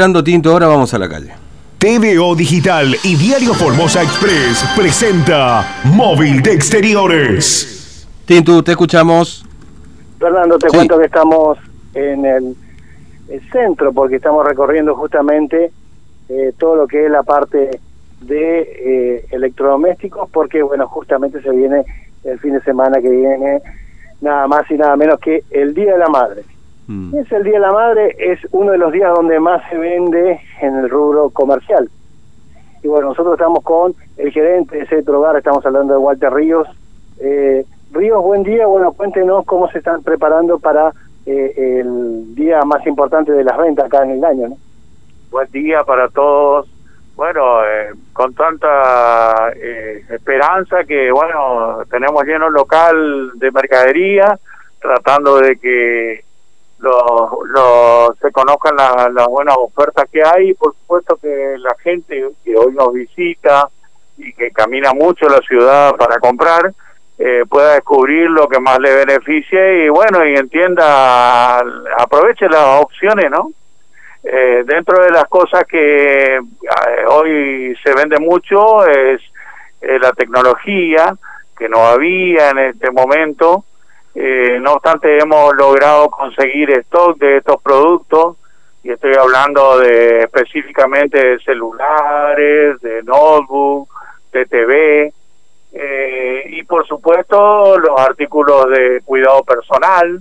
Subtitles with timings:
[0.00, 1.32] Tinto, ahora vamos a la calle.
[1.78, 8.06] TVO Digital y Diario Formosa Express presenta Móvil de Exteriores.
[8.24, 9.44] Tinto, te escuchamos.
[10.20, 10.76] Fernando, te Sí.
[10.76, 11.58] cuento que estamos
[11.94, 12.56] en el,
[13.28, 15.72] el centro porque estamos recorriendo justamente
[16.28, 17.80] eh, todo lo que es la parte
[18.20, 21.82] de eh, electrodomésticos porque, bueno, justamente se viene
[22.22, 23.60] el fin de semana que viene
[24.20, 26.44] nada más y nada menos que el Día de la Madre.
[26.88, 27.14] Mm.
[27.18, 30.40] Es el Día de la Madre, es uno de los días donde más se vende
[30.60, 31.88] en el rubro comercial.
[32.82, 36.66] Y bueno, nosotros estamos con el gerente de Centro Hogar, estamos hablando de Walter Ríos.
[37.20, 38.66] Eh, Ríos, buen día.
[38.66, 40.92] Bueno, cuéntenos cómo se están preparando para
[41.26, 44.56] eh, el día más importante de las ventas acá en el año, ¿no?
[45.30, 46.68] buen día para todos.
[47.16, 54.38] Bueno, eh, con tanta eh, esperanza que, bueno, tenemos lleno local de mercadería,
[54.80, 56.24] tratando de que
[56.78, 57.02] los,
[57.48, 60.54] los- se conozcan la- las buenas ofertas que hay.
[60.54, 63.68] Por supuesto que la gente que hoy nos visita
[64.16, 66.72] y que camina mucho la ciudad para comprar,
[67.18, 71.58] eh, pueda descubrir lo que más le beneficie y, bueno, y entienda,
[71.98, 73.50] aproveche las opciones, ¿no?
[74.22, 76.40] Eh, dentro de las cosas que eh,
[77.08, 79.20] hoy se vende mucho es
[79.80, 81.14] eh, la tecnología,
[81.56, 83.64] que no había en este momento.
[84.20, 88.36] Eh, no obstante, hemos logrado conseguir stock de estos productos,
[88.82, 93.88] y estoy hablando de específicamente de celulares, de notebook,
[94.32, 95.12] de TV,
[95.70, 100.20] eh, y por supuesto los artículos de cuidado personal,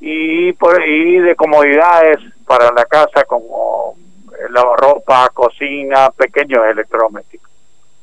[0.00, 3.94] y, por, y de comodidades para la casa como
[4.48, 7.48] lavarropa, cocina, pequeños electrodomésticos.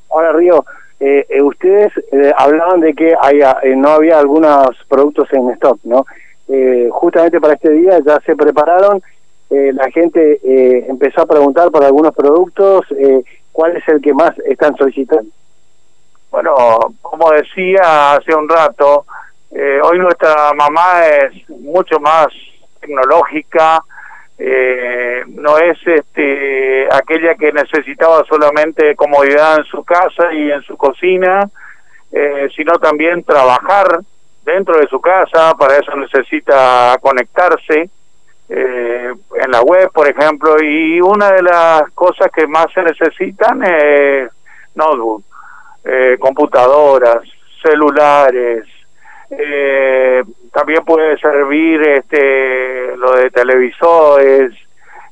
[0.09, 0.63] Ahora, Río,
[0.99, 5.79] eh, eh, ustedes eh, hablaban de que haya, eh, no había algunos productos en stock,
[5.83, 6.05] ¿no?
[6.47, 9.01] Eh, justamente para este día ya se prepararon,
[9.49, 10.41] la gente
[10.89, 12.85] empezó a preguntar por algunos productos,
[13.53, 15.31] ¿cuál es el que más están solicitando?
[16.29, 16.53] Bueno,
[17.01, 19.05] como decía hace un rato,
[19.51, 22.27] hoy nuestra mamá es mucho más
[22.81, 23.81] tecnológica,
[24.39, 30.77] eh, no es este aquella que necesitaba solamente comodidad en su casa y en su
[30.77, 31.49] cocina,
[32.11, 33.99] eh, sino también trabajar
[34.43, 37.89] dentro de su casa, para eso necesita conectarse
[38.49, 43.61] eh, en la web, por ejemplo, y una de las cosas que más se necesitan
[43.63, 44.29] es
[44.73, 45.23] notebook,
[45.83, 47.23] eh, computadoras,
[47.61, 48.65] celulares,
[49.29, 50.23] eh,
[50.53, 54.53] también puede servir este lo de televisores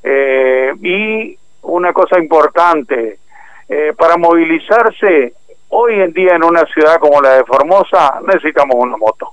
[0.04, 3.20] eh, y una cosa importante
[3.68, 5.34] eh, para movilizarse
[5.70, 9.32] hoy en día en una ciudad como la de Formosa necesitamos una moto.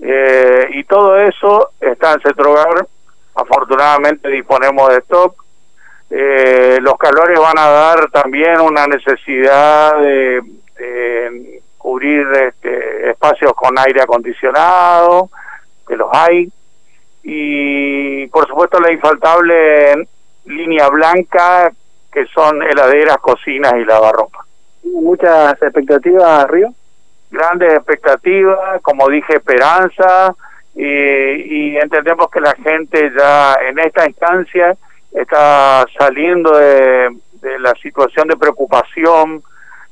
[0.00, 2.86] Eh, y todo eso está en Centro Hogar.
[3.34, 5.44] Afortunadamente disponemos de stock.
[6.10, 10.40] Eh, los calores van a dar también una necesidad de,
[10.78, 15.30] de cubrir este, espacios con aire acondicionado,
[15.86, 16.50] que los hay,
[17.22, 20.08] y por supuesto la infaltable
[20.46, 21.70] línea blanca,
[22.12, 24.44] que son heladeras, cocinas y lavarropa.
[24.82, 26.70] ¿Muchas expectativas, Río?
[27.30, 30.34] Grandes expectativas, como dije, esperanza,
[30.74, 34.76] y, y entendemos que la gente ya en esta instancia
[35.12, 37.10] está saliendo de,
[37.42, 39.40] de la situación de preocupación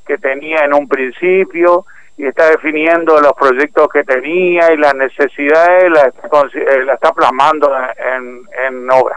[0.06, 1.84] que tenía en un principio
[2.16, 7.70] y está definiendo los proyectos que tenía y las necesidades la eh, la está plasmando
[8.16, 9.16] en, en obra.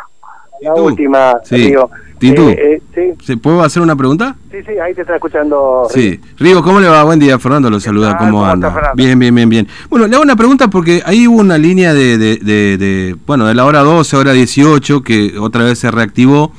[0.61, 0.85] La Tintú.
[0.87, 1.55] última, Sí.
[1.67, 1.89] Río.
[2.17, 2.49] Tintú.
[2.49, 2.81] Eh, eh,
[3.19, 4.35] sí, ¿Se puedo hacer una pregunta?
[4.49, 5.85] sí, sí, ahí te está escuchando.
[5.91, 6.19] Sí.
[6.39, 7.03] Río, ¿cómo le va?
[7.03, 8.17] Buen día, Fernando lo saluda.
[8.17, 8.29] tal?
[8.29, 8.69] ¿Cómo ¿Cómo anda?
[8.69, 8.91] está?
[8.95, 9.67] Bien, bien, bien, bien.
[9.87, 13.45] Bueno, le hago una pregunta porque ahí hubo una línea de, de, de, de- bueno,
[13.45, 16.51] de la hora 12, hora 18, que otra vez se reactivó.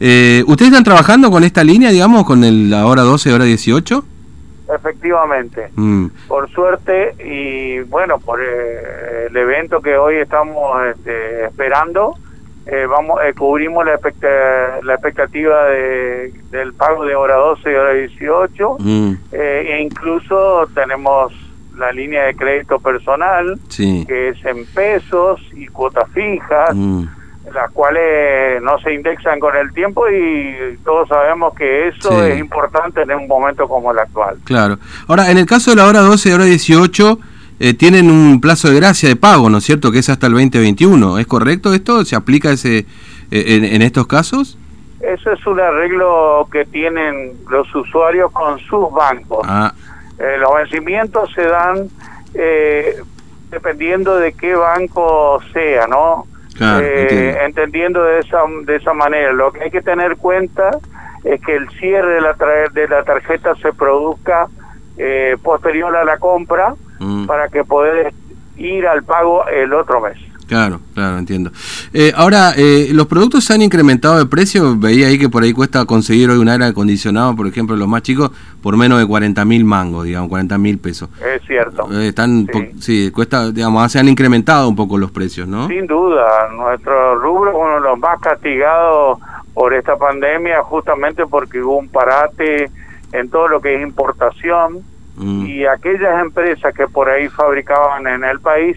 [0.00, 4.04] Eh, ¿Ustedes están trabajando con esta línea, digamos, con el, la hora 12, hora 18?
[4.74, 5.68] Efectivamente.
[5.76, 6.06] Mm.
[6.26, 12.14] por suerte y bueno por eh, el evento que hoy estamos este, esperando
[12.66, 17.74] eh, vamos eh, cubrimos la, expecta- la expectativa de, del pago de hora 12 y
[17.74, 19.12] hora 18 Mm.
[19.32, 21.32] eh, e incluso tenemos
[21.78, 24.04] la línea de crédito personal Sí.
[24.08, 27.04] que es en pesos y cuotas fijas Mm.
[27.54, 32.30] Las cuales no se indexan con el tiempo y todos sabemos que eso Sí.
[32.32, 34.78] es importante en un momento como el actual Claro.
[35.08, 37.18] Ahora, en el caso de la hora 12 y hora 18,
[37.60, 39.90] eh, tienen un plazo de gracia de pago, ¿no es cierto?
[39.90, 41.18] Que es hasta el 2021.
[41.18, 42.04] ¿Es correcto esto?
[42.04, 42.84] ¿Se aplica ese eh,
[43.30, 44.58] en, en estos casos?
[45.00, 49.46] Eso es un arreglo que tienen los usuarios con sus bancos.
[49.48, 49.72] Ah,
[50.18, 51.88] Eh, los vencimientos se dan
[52.34, 52.96] eh,
[53.50, 56.26] dependiendo de qué banco sea, ¿no?
[56.56, 59.32] Claro, eh, entendiendo de esa, de esa manera.
[59.32, 60.70] Lo que hay que tener cuenta
[61.22, 64.48] es que el cierre de la, tra- de la tarjeta se produzca
[64.96, 67.26] eh, posterior a la compra Mm.
[67.26, 68.14] para que poder
[68.54, 70.16] ir al pago el otro mes.
[70.46, 71.50] Claro, claro, entiendo.
[71.92, 74.76] Eh, ahora, eh, ¿los productos se han incrementado de precio?
[74.78, 78.02] Veía ahí que por ahí cuesta conseguir hoy un aire acondicionado, por ejemplo, los más
[78.02, 78.30] chicos,
[78.62, 81.08] por menos de 40 mil mangos, digamos, 40 mil pesos.
[81.20, 81.88] Es cierto.
[81.92, 82.70] Eh, están, Sí.
[82.80, 85.66] sí, cuesta, digamos, se han incrementado un poco los precios, ¿no?
[85.68, 89.18] Sin duda, nuestro rubro es uno de los más castigados
[89.52, 92.70] por esta pandemia justamente porque hubo un parate
[93.12, 94.84] en todo lo que es importación
[95.16, 98.76] Mm, y aquellas empresas que por ahí fabricaban en el país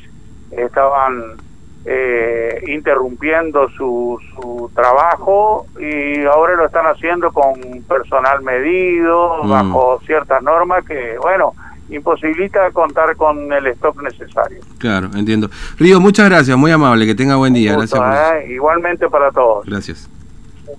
[0.51, 1.35] estaban
[1.85, 7.53] eh, interrumpiendo su, su trabajo y ahora lo están haciendo con
[7.87, 9.49] personal medido, Mm.
[9.49, 11.53] bajo ciertas normas que, bueno,
[11.89, 14.59] imposibilita contar con el stock necesario.
[14.77, 15.49] Claro, entiendo.
[15.79, 17.75] Río, muchas gracias, muy amable, que tenga buen día.
[17.75, 18.29] Gusto, Gracias.
[18.29, 18.53] por- ¿eh?
[18.53, 19.65] Igualmente para todos.
[19.65, 20.09] Gracias.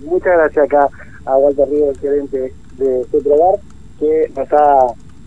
[0.01, 0.87] Muchas gracias acá
[1.27, 3.59] a Walter Río, el gerente de Cetrogar,
[3.99, 4.79] que nos ha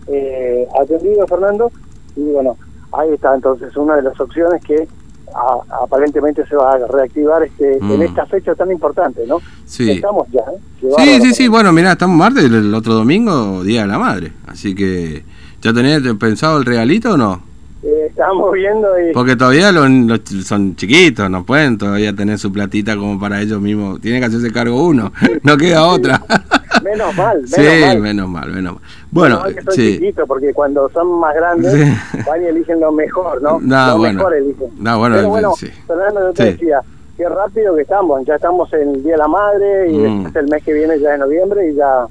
[0.06, 1.70] eh, atendido, Fernando.
[2.16, 2.56] Y bueno,
[2.92, 4.86] ahí está entonces una de las opciones que
[5.34, 7.92] a- aparentemente se va a reactivar este Mm.
[7.92, 9.38] en esta fecha tan importante, ¿no?
[9.64, 9.90] Sí.
[9.90, 10.88] Estamos ya, ¿eh?
[10.98, 14.32] Sí, sí, sí, bueno, mirá, estamos martes, el, el otro domingo, Día de la Madre.
[14.46, 15.24] Así que,
[15.62, 17.42] ¿ya tenés pensado el regalito o no?
[17.82, 22.50] Eh, estamos viendo y Porque todavía los, los son chiquitos, no pueden todavía tener su
[22.50, 24.00] platita como para ellos mismos.
[24.00, 26.22] Tiene que hacerse cargo uno, no queda otra.
[26.84, 28.00] menos mal, menos sí, mal.
[28.00, 28.82] menos mal, menos mal.
[29.10, 30.14] Bueno, No, que son sí.
[30.26, 32.20] porque cuando son más grandes Sí.
[32.26, 33.58] van y eligen lo mejor, ¿no?
[33.60, 34.18] No, lo bueno.
[34.18, 34.68] mejor eligen.
[34.78, 35.68] No, bueno, Pero bueno, sí.
[35.86, 36.80] Fernando, yo te decía,
[37.16, 40.22] qué rápido que estamos, ya estamos en el Día de la Madre y Mm.
[40.24, 42.06] después el mes que viene ya es noviembre y ya...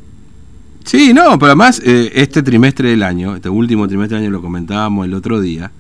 [0.86, 4.42] Sí, no, pero además eh, este trimestre del año, este último trimestre del año lo
[4.42, 5.72] comentábamos el otro día,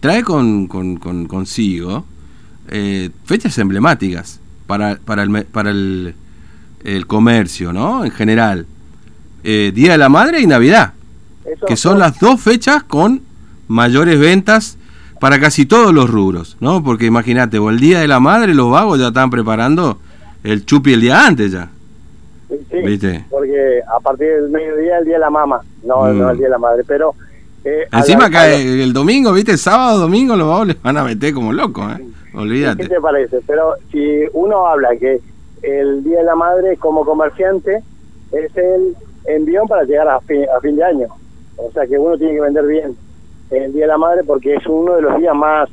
[0.00, 2.04] trae con, con- con- consigo
[2.70, 6.14] eh, fechas emblemáticas para, para, el, para el,
[6.84, 8.04] el comercio, ¿no?
[8.04, 8.66] En general.
[9.44, 10.92] Eh, Día de la Madre y Navidad,
[11.44, 13.22] Eso que son las dos fechas con
[13.68, 14.76] mayores ventas
[15.20, 16.82] para casi todos los rubros, ¿no?
[16.82, 19.98] Porque imagínate, o el Día de la Madre los vagos ya están preparando
[20.44, 21.68] el chupi el día antes ya.
[22.48, 23.24] Sí, ¿Viste?
[23.28, 26.18] porque a partir del mediodía el Día de la Mama, no, Mm.
[26.18, 27.14] no el Día de la Madre, pero...
[27.64, 29.56] eh, Encima la- cae el domingo, ¿viste?
[29.58, 32.04] Sábado, domingo los vagos les van a meter como locos, ¿eh?
[32.32, 32.88] ¿Qué Olvídate.
[32.88, 33.38] te parece?
[33.46, 33.98] Pero si
[34.32, 35.20] uno habla que
[35.62, 37.82] el Día de la Madre como comerciante
[38.32, 41.06] es el envión para llegar a fin, a fin de año.
[41.56, 42.96] O sea que uno tiene que vender bien
[43.50, 45.68] el Día de la Madre porque es uno de los días más,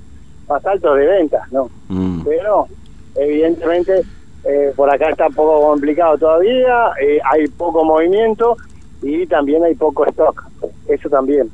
[0.47, 1.69] más altos de ventas, ¿no?
[1.89, 2.21] Mm.
[2.23, 2.67] Pero
[3.15, 4.01] evidentemente
[4.45, 8.55] eh, por acá está un poco complicado todavía, eh, hay poco movimiento
[9.01, 10.43] y también hay poco stock.
[10.87, 11.49] Eso también.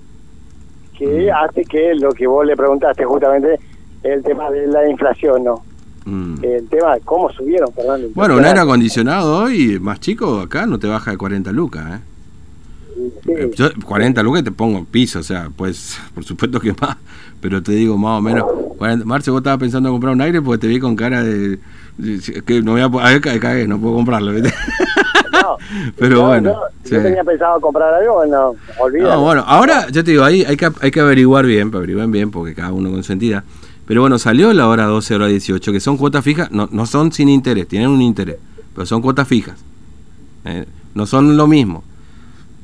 [0.98, 1.36] Que Mm.
[1.36, 3.60] hace que lo que vos le preguntaste justamente
[4.04, 5.63] el tema de la inflación, ¿no?
[6.06, 6.36] Mm.
[6.44, 8.07] el tema de cómo subieron, Fernando.
[8.15, 12.00] Bueno, un aire acondicionado hoy más chico acá no te baja de 40 lucas, ¿eh?
[13.24, 16.98] Sí, Eh, Yo 40 lucas te pongo piso, o sea, pues por supuesto que más,
[17.39, 18.45] pero te digo más o menos.
[18.77, 21.59] 40 Marce, vos estabas pensando en comprar un aire porque te vi con cara de.
[21.98, 24.51] de- que no voy a, a ver, ca- cagué, no puedo comprarlo, ¿viste?
[25.31, 25.57] no,
[25.97, 26.56] Pero yo- bueno,
[26.86, 29.09] Yo, tenía pensado comprar algo, bueno, olvídalo.
[29.15, 32.31] No, bueno, ahora yo te digo, ahí hay que, hay que averiguar bien, averiguar bien,
[32.31, 33.44] porque cada uno con su entidad.
[33.91, 37.11] Pero bueno, salió la hora 12, hora 18, que son cuotas fijas, no, no son
[37.11, 38.38] sin interés, tienen un interés,
[38.73, 39.57] pero son cuotas fijas.
[40.45, 40.65] Eh,
[40.95, 41.83] no son lo mismo.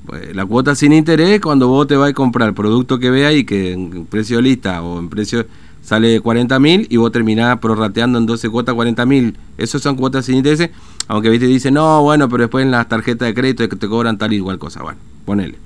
[0.05, 3.43] Pues, la cuota sin interés cuando vos te vas a comprar producto que veas y
[3.43, 5.45] que en precio lista o en precio
[5.83, 9.37] sale 40 mil y vos terminás prorrateando en 12 cuotas 40 mil.
[9.57, 10.69] Esas son cuotas sin interés,
[11.09, 14.31] aunque viste dice, no, bueno, pero después en las tarjetas de crédito te cobran tal
[14.31, 14.81] y igual cosa.
[14.81, 15.57] Bueno, ponele.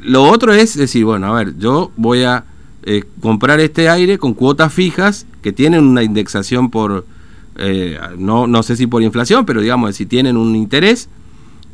[0.00, 2.46] Lo otro es decir, bueno, a ver, yo voy a
[2.84, 7.04] eh, comprar este aire con cuotas fijas que tienen una indexación por,
[7.58, 11.08] eh, no, no sé si por inflación, pero digamos, si tienen un interés,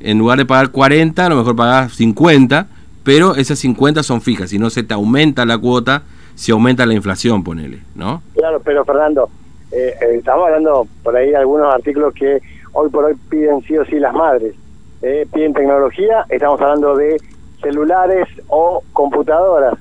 [0.00, 2.69] en lugar de pagar 40, a lo mejor pagás 50,
[3.05, 6.03] pero esas 50 son fijas, si no se te aumenta la cuota,
[6.35, 8.23] si aumenta la inflación, ponele, ¿no?
[8.35, 9.29] Claro, pero Fernando,
[9.73, 12.41] eh, eh, estamos hablando por ahí de algunos artículos que
[12.73, 14.55] hoy por hoy piden sí o sí las madres.
[15.03, 17.17] Eh, piden tecnología, estamos hablando de
[17.62, 19.75] celulares o computadoras.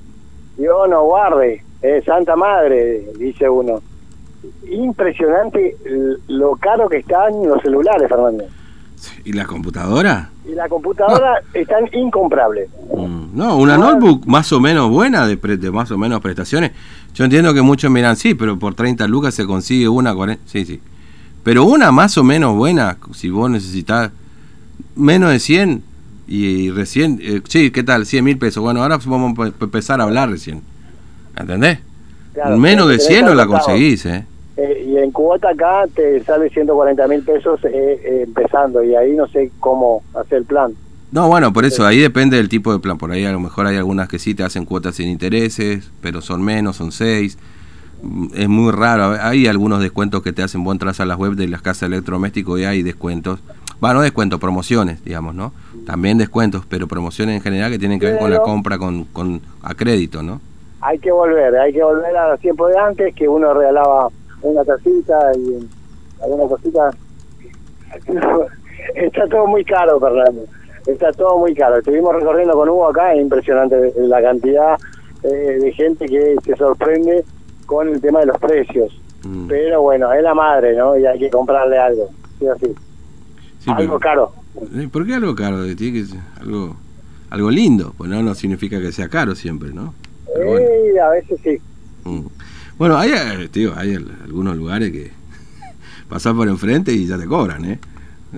[0.58, 3.82] Dios no guarde, eh, Santa Madre, dice uno.
[4.70, 5.76] Impresionante
[6.28, 8.46] lo caro que están los celulares, Fernando.
[9.26, 10.30] ¿Y la computadora?
[10.46, 12.70] Y la computadora están incomprables.
[12.96, 16.72] Mm, No, una notebook más o menos buena, de, pre- de más o menos prestaciones.
[17.14, 20.66] Yo entiendo que muchos miran, sí, pero por 30 lucas se consigue una, 40, sí,
[20.66, 20.82] sí.
[21.44, 24.12] Pero una más o menos buena, si vos necesitas
[24.96, 25.84] menos de 100
[26.28, 28.06] y, recién, eh, sí, ¿qué tal?
[28.06, 28.62] 100 mil pesos.
[28.64, 30.62] Bueno, ahora vamos a pe- empezar a hablar recién.
[31.38, 31.80] ¿Entendés?
[32.34, 34.26] Claro, menos de tenés 100 no la conseguís, ¿eh?
[34.58, 39.14] Eh, y en cuota acá te sale 140 mil pesos eh, eh, empezando y ahí
[39.16, 40.74] no sé cómo hacer el plan.
[41.12, 42.98] No, bueno, por eso, ahí depende del tipo de plan.
[42.98, 46.22] Por ahí a lo mejor hay algunas que sí te hacen cuotas sin intereses, pero
[46.22, 47.38] son menos, son seis.
[48.04, 49.16] Mm, Es muy raro.
[49.22, 52.60] Hay algunos descuentos que te hacen, vos entras a las web de las casas electrodomésticos
[52.60, 53.40] y hay descuentos.
[53.80, 55.54] Bueno, no descuentos, promociones, digamos, ¿no?
[55.86, 59.42] También descuentos, pero promociones en general que tienen que ver con la compra con, con
[59.62, 60.42] a crédito, ¿no?
[60.82, 64.10] Hay que volver, hay que volver a los tiempos de antes, que uno regalaba
[64.42, 65.68] una tacita y
[66.24, 66.92] alguna cosita.
[68.96, 70.44] Está todo muy caro, Fernando.
[70.86, 71.78] Está todo muy caro.
[71.78, 74.78] Estuvimos recorriendo con Hugo acá, es impresionante la cantidad
[75.24, 77.26] eh, de gente que se sorprende
[77.66, 79.00] con el tema de los precios.
[79.24, 79.48] Mm.
[79.48, 80.98] Pero bueno, es la madre, ¿no?
[80.98, 82.10] Y hay que comprarle algo.
[82.40, 82.76] Sí, así.
[83.68, 84.32] Sí, algo pero- caro.
[84.76, 85.64] Eh, ¿Por qué algo caro?
[85.76, 86.76] Tiene que ser algo,
[87.30, 89.94] algo lindo, pues no, no significa que sea caro siempre, ¿no?
[90.34, 90.66] Pero bueno.
[90.68, 91.58] Eh, a veces sí.
[92.04, 92.22] Mm.
[92.78, 95.12] Bueno, hay, eh, digo, hay al- algunos lugares que
[96.10, 97.80] pasás por enfrente y ya te cobran, ¿eh?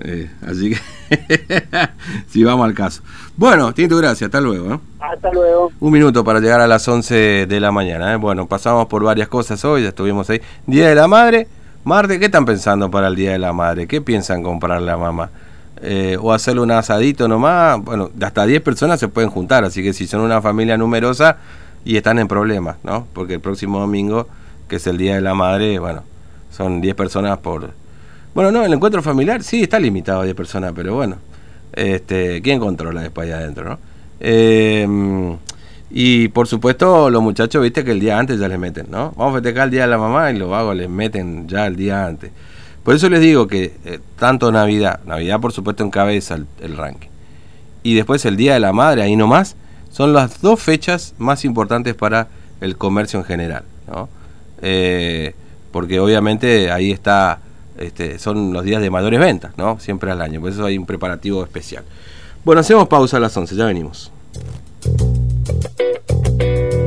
[0.02, 0.78] Eh, así que,
[2.28, 3.02] si vamos al caso.
[3.36, 4.74] Bueno, Tinto, gracias, hasta luego.
[4.74, 4.78] ¿eh?
[5.00, 5.72] Hasta luego.
[5.80, 8.12] Un minuto para llegar a las 11 de la mañana.
[8.12, 8.16] ¿eh?
[8.16, 10.40] Bueno, pasamos por varias cosas hoy, ya estuvimos ahí.
[10.66, 11.48] Día de la Madre,
[11.82, 13.86] Marte, ¿qué están pensando para el Día de la Madre?
[13.86, 15.30] ¿Qué piensan comprarle a mamá?
[15.80, 17.82] Eh, o hacerle un asadito nomás.
[17.82, 21.38] Bueno, hasta 10 personas se pueden juntar, así que si son una familia numerosa
[21.82, 23.06] y están en problemas, ¿no?
[23.14, 24.28] Porque el próximo domingo,
[24.68, 26.02] que es el Día de la Madre, bueno,
[26.50, 27.70] son 10 personas por...
[28.34, 31.16] Bueno, no, el encuentro familiar sí está limitado a 10 personas, pero bueno,
[31.72, 33.78] este, ¿quién controla después allá adentro, no?
[34.20, 34.86] Eh,
[35.90, 39.12] y por supuesto, los muchachos, viste que el día antes ya les meten, ¿no?
[39.16, 41.76] Vamos a festejar el día de la mamá y los vagos les meten ya el
[41.76, 42.30] día antes.
[42.84, 47.08] Por eso les digo que eh, tanto Navidad, Navidad por supuesto encabeza el, el ranking,
[47.82, 49.56] y después el Día de la Madre, ahí nomás,
[49.90, 52.28] son las dos fechas más importantes para
[52.60, 54.08] el comercio en general, ¿no?
[54.62, 55.34] Eh,
[55.72, 57.40] porque obviamente ahí está,
[57.78, 59.78] este, son los días de mayores ventas, ¿no?
[59.80, 61.84] Siempre al año, por eso hay un preparativo especial.
[62.44, 64.12] Bueno, hacemos pausa a las 11, ya venimos.
[65.50, 66.79] thank you